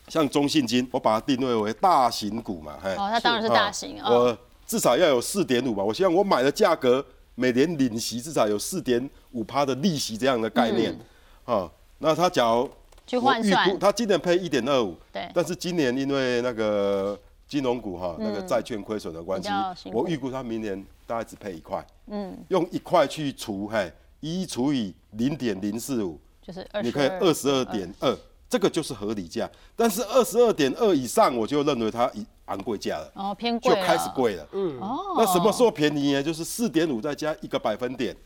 [0.09, 2.93] 像中信金，我把它定位为大型股嘛，嘿。
[2.93, 4.09] 哦，它当然是大型哦。
[4.09, 5.83] 我至少要有四点五吧。
[5.83, 10.97] 我希望我买的价格每年领息至少有四点五趴的利息这样的概念。
[11.45, 12.71] 啊，那它假如嗯
[13.11, 17.19] 去换算估，他今年配一点二五，对但是今年因为那个
[17.49, 19.49] 金融股哈、那个债券亏损的关系
[19.93, 21.85] 我预估他明年大概只配一块。
[22.07, 28.17] 嗯，用一块去除，嘿，一除以零点零四五，就是二你可以二十二点二，
[28.49, 29.51] 这个就是合理价。
[29.75, 34.47] 但是二十二点二以上，我就认为它已昂贵价了，哦偏贵，就开始贵了。
[34.53, 35.17] 嗯，哦。
[35.17, 36.23] 那什么时候便宜呢？
[36.23, 38.17] 就是四点五再加一个百分点，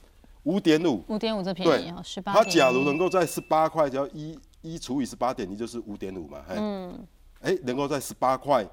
[0.42, 1.02] 五点五。
[1.08, 2.34] 五点五这便宜十，八。
[2.34, 6.42] 它假如能够在十八块，只要一一除以十八点一，就是五点五嘛。
[6.48, 7.06] 嗯，
[7.42, 8.66] 哎，能够在十八块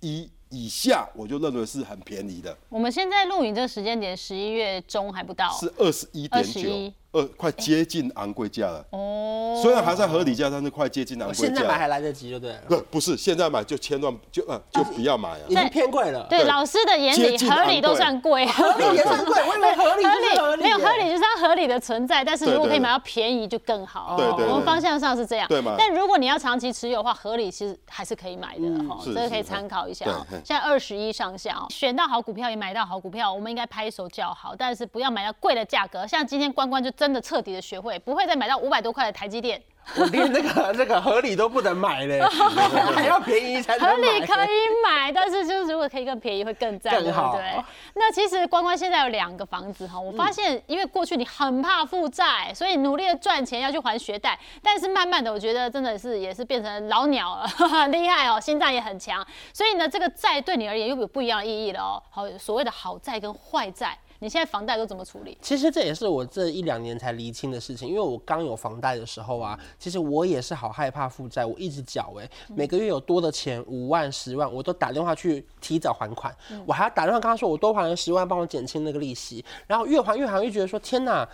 [0.00, 5.50] 一以下，我就认为是很便宜的，我们现在录影这个时间点，十一月中还不到。
[5.52, 8.84] 是二十一点九21，二快接近昂贵价了。
[8.90, 11.48] 哦，虽然还在合理价，但是快接近昂贵价了。
[11.48, 12.62] 现在买还来得及，对不对了？
[12.68, 15.54] 不不是，现在买就千万就呃就不要买啊已。
[15.54, 16.26] 经偏贵了。
[16.28, 24.16] 对对老师的眼里，合理都算贵，合理也算贵，我以为合理就是合理，没有合理就是它合理的存在，但是如果可以买到便宜就更好。
[24.16, 25.46] 对对对我们方向上是这样。
[25.48, 30.06] 对嘛但如果你要长期持有的话，合理其实还是可以买的哈，是这个可以参考一下
[30.44, 36.06] 现在二十一上下哦，选到好股票也买到好股票，我们应该拍手叫好，但是不要买到贵的价格。
[36.06, 39.60] 像今天关关就真的彻底的学会，不会再买到五百多块的台积电。
[39.96, 42.20] 我连那个那个合理都不能买嘞，
[42.94, 43.96] 还要便宜才能合。
[43.96, 44.48] 理可以
[44.84, 47.64] 买，但是就是如果可以更便宜会更赞，更好对？
[47.94, 62.02] 那其实关关现在有两个房子哈，我发现因为过去你很怕负债，所以努力的赚钱要去还学贷，但是慢慢的我觉得真的是也是变成老鸟了， 很厉害哦，心脏也很强，所以呢这个债对你而言又有不一样的意义了哦。
[62.10, 65.38] 好，所谓的好债跟坏债，你现在房贷都怎么处理？
[65.40, 76.34] 其实这也是我这一两年才厘清的事情，因为我刚有房贷的时候啊，其实我也是好害怕负债，我一直缴哎、每个月有多的钱五万、十万，我都打电话去提早还款，
[76.66, 81.28] 我还要打电话跟他说我多还了十万，帮我减轻那个利息，然后越还越还越觉得说天哪。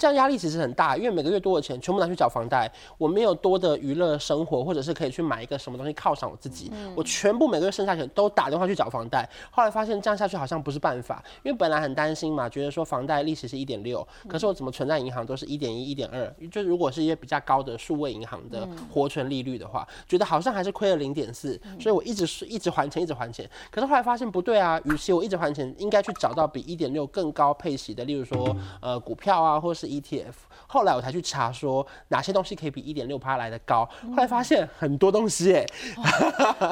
[0.00, 9.28] 这样压力其实很大，因为每个月多的钱全部拿去缴房贷，我没有多的娱乐生活，或者是可以去买一个什么东西犒赏我自己，我全部每个月剩下钱都打电话去缴房贷。
[9.50, 23.46] 后来发现这样下去好像不是办法，因为本来很担心嘛，觉得说房贷利息是一点六，可是我怎么存在银行都是一点一、一点二，就是如果是一些比较高的数位银行的活存利率的话，觉得好像还是亏了零点四，所以我一直是一直还钱，一直还钱。
[23.70, 30.32] 可是后来发现不对啊，与其我一直还钱，应该去找到比一点六更高配息的，例如说呃股票啊，或是 ETF。
[30.66, 35.66] 后来我才去查说哪些东西可以比一点六趴来的高，后来发现很多东西哎、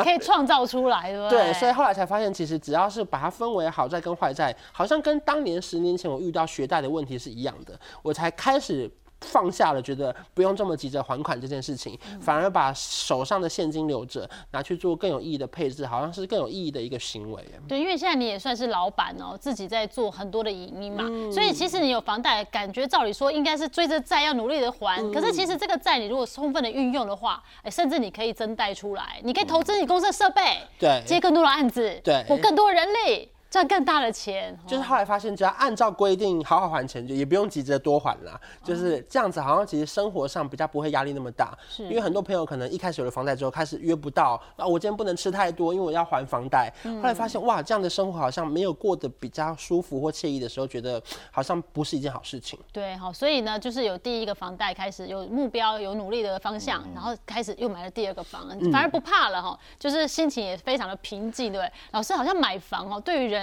[0.05, 1.47] 可以创造出来，对不对？
[1.51, 8.89] 对，所以后来才发现，其实只要是把它分为好债跟坏债，好像跟当年十年前我遇到学贷的问题是一样的，我才开始。
[9.21, 17.45] 放下了，觉得不用这么急着还款这件事情，反而把手上的现金留着，拿去做更有意义的配置，好像是更有意义的一个行为。
[17.67, 31.03] 对，因为现在你也算是老板哦，自己在做很多的营运嘛，所以其实你有房贷，感觉照理说应该是追着债要努力的还，可是其实这个债你如果充分的运用的话，哎，甚至你可以增贷出来，你可以投资你公司的设备，对。
[31.05, 32.25] 接更多的案子，对。
[32.29, 33.29] 或更多的人力。
[33.51, 34.57] 赚更大的钱。
[34.67, 38.41] 就是后来发现，只要按照规定好好还钱，就也不用急着多还啦。
[38.63, 41.57] 就是这样子，好像其实生活上比较不会压力那么大。
[41.69, 46.73] 是因为很多朋友可能一开始有了房贷之后，开始约不到啊，我今天不能吃太多，因为我要还房贷。
[46.85, 52.59] 后来发现哇，这样的生活好像没有过得比较舒服或惬意的时候，觉得好像不是一件好事情。
[52.73, 61.71] 对，好，所以呢，就是有第一个房贷开始有目标、有努力的方向，嗯然后开始又买了第二个房，反而不怕了哈，就是心情也非常的平静，对？
[61.93, 63.38] 老师好像买房哦，对于人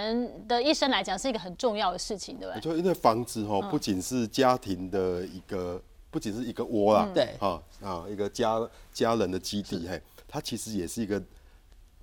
[0.47, 2.61] 的一生来讲是一个很重要的事情，对不对？
[2.61, 11.21] 就因为房子嗯哈，不仅是家庭的一个，不仅是一个窝啦，对啊啊，一个家家人的基地，嘿，它其实也是一个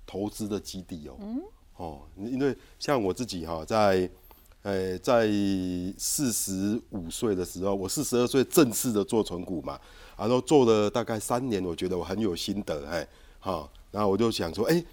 [0.05, 1.15] 投资的基地哦。
[1.19, 1.41] 嗯
[1.77, 4.07] 哦，因为像我自己哈，在
[4.61, 5.27] 呃在
[5.97, 9.79] 四十五岁的时候，我四十二岁正式的做存股嘛，
[10.15, 13.07] 然后做了大概三年，我觉得我很有心得，哎，
[13.39, 14.83] 好，然后我就想说，哎、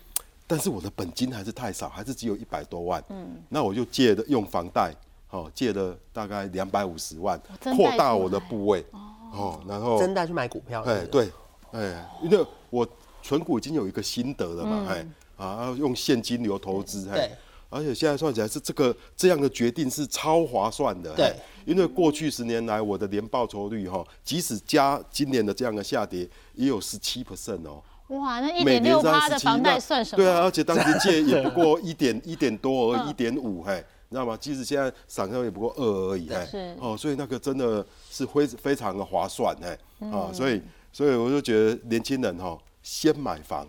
[0.51, 4.93] 但是我的本金还是太少，还是只有一百多万，嗯，那我就借的用房贷，
[5.31, 7.41] 哦，借了大概两百五十万，
[7.77, 8.85] 扩大我的部位，
[9.31, 11.31] 哦，然后真贷去买股票，哎，对，
[11.71, 12.85] 哎，因为我
[13.23, 17.21] 存股已经有一个心得了嘛，哎、啊，要用现金流投资，对。
[17.21, 17.39] 哎，
[17.69, 21.27] 而且现在算起来是这个这样的决定是超划算的，对。
[21.27, 27.81] 哎，因为过去十年来我的年报酬率哈，即使加今年的这样的下跌，也有十七 percent 哦。
[28.11, 30.23] 哇，那一每年点六趴的房贷算什么？
[30.23, 34.37] 嗯对啊，而且当时借也不过 一点一点多而已，一点五，嘿，你知道吗？
[34.41, 40.61] 即使现在涨上也不过二而已，嘿，是哦，所以那个真的是非非常的划算，嘿，嗯啊，所以
[40.93, 43.67] 所以我就觉得年轻人哈，先买房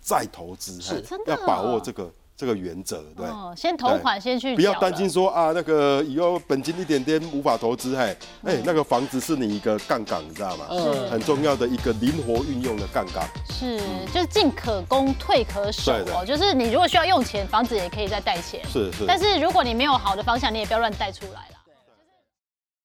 [0.00, 3.26] 再投资，嘿真的要把握这个这个原则，对。
[3.26, 10.66] 哦，先投款，先去不要担心说啊，那个以后本金一点点无法投资，嘿，嗯哎，那个房子是你一个杠杆，你知道吗？
[10.70, 13.28] 嗯很重要的一个灵活运用的杠杆。
[13.50, 13.80] 是，
[14.14, 16.24] 就是进可攻，退可守哦。
[16.24, 18.60] 就是你如果需要用钱，房子也可以再贷钱。
[18.72, 19.04] 是是。
[19.04, 21.57] 但是如果你没有好的方向，你也不要乱贷出来了。